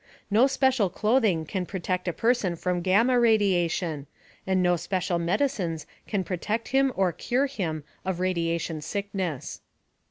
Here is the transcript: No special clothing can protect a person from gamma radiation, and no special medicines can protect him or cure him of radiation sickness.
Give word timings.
No 0.31 0.47
special 0.47 0.89
clothing 0.89 1.45
can 1.45 1.67
protect 1.67 2.07
a 2.07 2.11
person 2.11 2.55
from 2.55 2.81
gamma 2.81 3.19
radiation, 3.19 4.07
and 4.47 4.63
no 4.63 4.75
special 4.75 5.19
medicines 5.19 5.85
can 6.07 6.23
protect 6.23 6.69
him 6.69 6.91
or 6.95 7.11
cure 7.11 7.45
him 7.45 7.83
of 8.03 8.19
radiation 8.19 8.81
sickness. 8.81 9.61